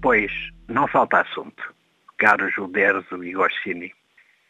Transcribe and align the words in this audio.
Pois, 0.00 0.32
não 0.68 0.86
falta 0.86 1.20
assunto, 1.20 1.74
caro 2.18 2.48
Gilderzo 2.48 3.24
e 3.24 3.32
Goscini. 3.32 3.92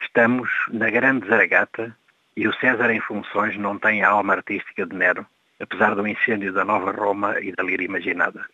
Estamos 0.03 0.51
na 0.71 0.91
grande 0.91 1.27
zaragata 1.27 1.97
e 2.37 2.47
o 2.47 2.53
César 2.55 2.91
em 2.91 3.01
funções 3.01 3.57
não 3.57 3.79
tem 3.79 4.03
a 4.03 4.11
alma 4.11 4.35
artística 4.35 4.85
de 4.85 4.95
Nero, 4.95 5.27
apesar 5.59 5.95
do 5.95 6.07
incêndio 6.07 6.53
da 6.53 6.67
Nova 6.67 6.93
Roma 6.93 7.41
e 7.41 7.51
da 7.53 7.63
Lira 7.63 7.83
Imaginada. 7.83 8.45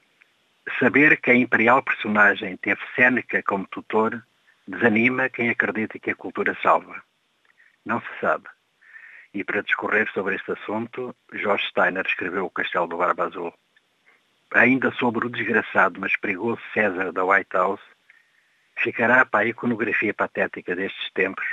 Saber 0.78 1.20
que 1.20 1.32
a 1.32 1.34
imperial 1.34 1.82
personagem 1.82 2.56
teve 2.58 2.80
Séneca 2.94 3.42
como 3.42 3.66
tutor 3.66 4.24
desanima 4.66 5.28
quem 5.28 5.50
acredita 5.50 5.98
que 5.98 6.12
a 6.12 6.16
cultura 6.16 6.56
salva. 6.62 7.02
Não 7.84 8.00
se 8.00 8.20
sabe. 8.20 8.44
E 9.34 9.42
para 9.42 9.62
discorrer 9.62 10.08
sobre 10.12 10.36
este 10.36 10.52
assunto, 10.52 11.12
Jorge 11.32 11.66
Steiner 11.70 12.06
escreveu 12.06 12.46
O 12.46 12.50
Castelo 12.50 12.86
do 12.86 12.96
Barba 12.96 13.24
Azul. 13.24 13.52
Ainda 14.52 14.92
sobre 14.92 15.26
o 15.26 15.30
desgraçado, 15.30 16.00
mas 16.00 16.16
perigoso 16.16 16.60
César 16.72 17.12
da 17.12 17.24
White 17.24 17.50
House, 17.52 17.80
ficará 18.76 19.24
para 19.24 19.44
a 19.44 19.48
iconografia 19.48 20.14
patética 20.14 20.76
destes 20.76 21.10
tempos 21.12 21.44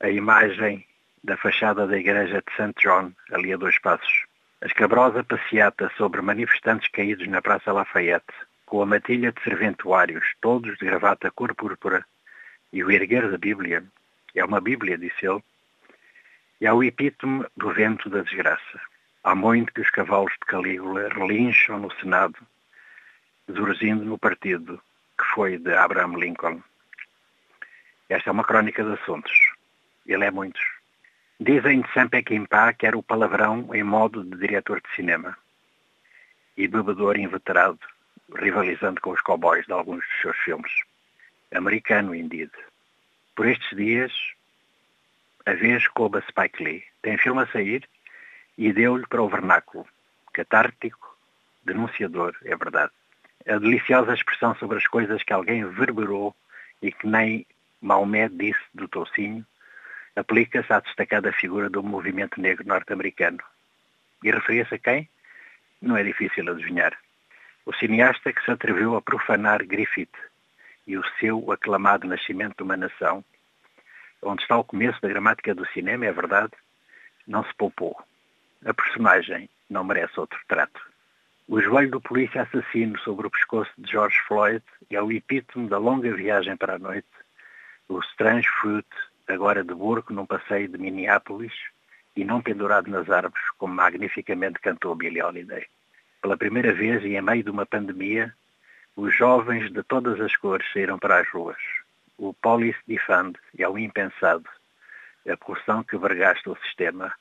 a 0.00 0.08
imagem 0.10 0.86
da 1.22 1.36
fachada 1.36 1.86
da 1.86 1.98
igreja 1.98 2.42
de 2.42 2.52
St. 2.52 2.74
John, 2.82 3.12
ali 3.32 3.52
a 3.52 3.56
dois 3.56 3.78
passos. 3.78 4.26
A 4.60 4.66
escabrosa 4.66 5.24
passeata 5.24 5.90
sobre 5.96 6.20
manifestantes 6.20 6.88
caídos 6.90 7.26
na 7.28 7.40
Praça 7.40 7.72
Lafayette, 7.72 8.32
com 8.66 8.82
a 8.82 8.86
matilha 8.86 9.32
de 9.32 9.42
serventuários, 9.42 10.26
todos 10.40 10.76
de 10.78 10.84
gravata 10.84 11.30
cor 11.30 11.54
púrpura, 11.54 12.04
e 12.72 12.82
o 12.82 12.90
erguer 12.90 13.30
da 13.30 13.38
Bíblia, 13.38 13.84
é 14.34 14.44
uma 14.44 14.60
Bíblia, 14.60 14.98
disse 14.98 15.26
ele, 15.26 15.42
é 16.60 16.72
o 16.72 16.82
epítome 16.82 17.46
do 17.56 17.72
vento 17.72 18.10
da 18.10 18.22
desgraça. 18.22 18.80
Há 19.24 19.34
muito 19.34 19.72
que 19.72 19.80
os 19.80 19.88
cavalos 19.88 20.34
de 20.34 20.40
Calígula 20.40 21.08
relincham 21.08 21.78
no 21.78 21.90
Senado, 21.92 22.36
surgindo 23.46 24.04
no 24.04 24.18
partido 24.18 24.78
que 25.18 25.24
foi 25.34 25.56
de 25.56 25.72
Abraham 25.74 26.18
Lincoln. 26.18 26.62
Esta 28.10 28.28
é 28.28 28.32
uma 28.32 28.44
crónica 28.44 28.84
de 28.84 28.92
assuntos. 28.92 29.32
Ele 30.06 30.26
é 30.26 30.30
muitos. 30.30 30.62
Dizem 31.40 31.80
de 31.80 31.90
Sam 31.94 32.08
Peckinpah 32.08 32.74
que 32.74 32.86
era 32.86 32.98
o 32.98 33.02
palavrão 33.02 33.74
em 33.74 33.82
modo 33.82 34.22
de 34.22 34.36
diretor 34.36 34.82
de 34.82 34.94
cinema 34.94 35.34
e 36.54 36.68
bebedor 36.68 37.16
inveterado, 37.18 37.80
rivalizando 38.36 39.00
com 39.00 39.12
os 39.12 39.22
cowboys 39.22 39.64
de 39.64 39.72
alguns 39.72 40.04
dos 40.06 40.20
seus 40.20 40.36
filmes 40.40 40.72
americano, 41.54 42.14
indeed. 42.14 42.50
Por 43.34 43.48
estes 43.48 43.74
dias, 43.74 44.12
a 45.46 45.54
vez 45.54 45.88
coube 45.88 46.20
Spike 46.28 46.62
Lee. 46.62 46.84
Tem 47.00 47.16
filme 47.16 47.40
a 47.40 47.46
sair 47.46 47.88
e 48.56 48.72
deu-lhe 48.72 49.06
para 49.06 49.22
o 49.22 49.28
vernáculo. 49.28 49.86
Catártico, 50.32 51.16
denunciador, 51.64 52.34
é 52.44 52.56
verdade. 52.56 52.92
A 53.46 53.58
deliciosa 53.58 54.14
expressão 54.14 54.54
sobre 54.56 54.78
as 54.78 54.86
coisas 54.86 55.22
que 55.22 55.32
alguém 55.32 55.64
verberou 55.64 56.34
e 56.80 56.90
que 56.90 57.06
nem 57.06 57.46
Maomé 57.80 58.28
disse 58.28 58.62
do 58.72 58.88
toucinho, 58.88 59.44
aplica-se 60.16 60.72
à 60.72 60.80
destacada 60.80 61.32
figura 61.32 61.68
do 61.68 61.82
movimento 61.82 62.40
negro 62.40 62.66
norte-americano. 62.66 63.40
E 64.22 64.30
referia-se 64.30 64.74
a 64.74 64.78
quem? 64.78 65.08
Não 65.82 65.96
é 65.96 66.02
difícil 66.02 66.48
adivinhar. 66.50 66.96
O 67.66 67.74
cineasta 67.74 68.32
que 68.32 68.42
se 68.42 68.50
atreveu 68.50 68.96
a 68.96 69.02
profanar 69.02 69.64
Griffith, 69.66 70.12
e 70.86 70.96
o 70.98 71.04
seu 71.18 71.50
aclamado 71.50 72.06
Nascimento 72.06 72.58
de 72.58 72.62
uma 72.62 72.76
Nação, 72.76 73.24
onde 74.22 74.42
está 74.42 74.56
o 74.56 74.64
começo 74.64 75.00
da 75.00 75.08
gramática 75.08 75.54
do 75.54 75.66
cinema, 75.68 76.06
é 76.06 76.12
verdade, 76.12 76.52
não 77.26 77.44
se 77.44 77.54
poupou. 77.54 77.96
A 78.64 78.72
personagem 78.72 79.50
não 79.68 79.84
merece 79.84 80.18
outro 80.18 80.40
trato. 80.48 80.80
O 81.46 81.60
joelho 81.60 81.90
do 81.90 82.00
polícia 82.00 82.42
assassino 82.42 82.98
sobre 83.00 83.26
o 83.26 83.30
pescoço 83.30 83.70
de 83.76 83.90
George 83.90 84.18
Floyd 84.26 84.62
é 84.90 85.02
o 85.02 85.12
epítome 85.12 85.68
da 85.68 85.76
longa 85.76 86.10
viagem 86.14 86.56
para 86.56 86.76
a 86.76 86.78
noite, 86.78 87.08
o 87.90 88.00
Strange 88.00 88.48
Fruit, 88.48 88.88
agora 89.28 89.62
de 89.62 89.74
burco 89.74 90.14
num 90.14 90.24
passeio 90.24 90.66
de 90.68 90.78
Minneapolis 90.78 91.52
e 92.16 92.24
não 92.24 92.40
pendurado 92.40 92.90
nas 92.90 93.10
árvores, 93.10 93.44
como 93.58 93.74
magnificamente 93.74 94.58
cantou 94.60 94.94
Billie 94.94 95.22
Holiday. 95.22 95.66
Pela 96.22 96.38
primeira 96.38 96.72
vez 96.72 97.04
e 97.04 97.16
em 97.16 97.20
meio 97.20 97.44
de 97.44 97.50
uma 97.50 97.66
pandemia, 97.66 98.34
os 98.96 99.14
jovens 99.14 99.70
de 99.70 99.82
todas 99.82 100.18
as 100.22 100.34
cores 100.36 100.66
saíram 100.72 100.98
para 100.98 101.20
as 101.20 101.28
ruas. 101.28 101.58
O 102.16 102.32
Police 102.32 102.78
Defund 102.88 103.36
é 103.58 103.68
o 103.68 103.76
impensado, 103.76 104.48
a 105.28 105.36
corrupção 105.36 105.84
que 105.84 105.98
vergasta 105.98 106.50
o 106.50 106.56
sistema, 106.64 107.12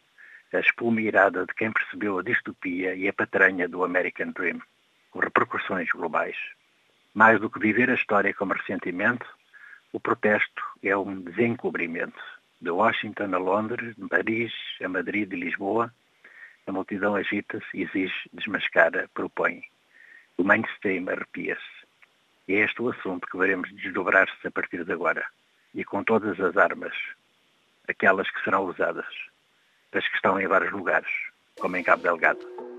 a 0.53 0.59
espuma 0.59 1.01
irada 1.01 1.45
de 1.45 1.53
quem 1.53 1.71
percebeu 1.71 2.19
a 2.19 2.23
distopia 2.23 2.95
e 2.95 3.07
a 3.07 3.13
patranha 3.13 3.67
do 3.67 3.83
American 3.83 4.31
Dream, 4.31 4.61
com 5.11 5.19
repercussões 5.19 5.89
globais. 5.89 6.37
Mais 7.13 7.39
do 7.39 7.49
que 7.49 7.59
viver 7.59 7.89
a 7.89 7.95
história 7.95 8.33
como 8.33 8.53
ressentimento, 8.53 9.25
o 9.91 9.99
protesto 9.99 10.61
é 10.81 10.95
um 10.95 11.21
desencobrimento. 11.21 12.21
De 12.61 12.69
Washington 12.69 13.33
a 13.33 13.37
Londres, 13.37 13.95
de 13.95 14.07
Paris 14.07 14.53
a 14.81 14.87
Madrid 14.87 15.31
e 15.33 15.35
Lisboa, 15.35 15.93
a 16.65 16.71
multidão 16.71 17.15
agita-se, 17.15 17.65
exige, 17.73 18.29
desmascara, 18.31 19.09
propõe 19.13 19.63
o 20.37 20.43
mainstream 20.43 21.07
arrepia-se. 21.09 21.61
É 22.47 22.53
este 22.53 22.81
o 22.81 22.89
assunto 22.89 23.27
que 23.27 23.37
veremos 23.37 23.71
desdobrar-se 23.73 24.47
a 24.47 24.51
partir 24.51 24.83
de 24.83 24.91
agora. 24.91 25.25
E 25.73 25.83
com 25.83 26.03
todas 26.03 26.39
as 26.39 26.57
armas, 26.57 26.93
aquelas 27.87 28.29
que 28.29 28.43
serão 28.43 28.65
usadas, 28.65 29.05
as 29.97 30.07
que 30.07 30.15
estão 30.15 30.39
em 30.39 30.47
vários 30.47 30.71
lugares, 30.71 31.09
como 31.59 31.77
em 31.77 31.83
Cabo 31.83 32.03
Delgado. 32.03 32.72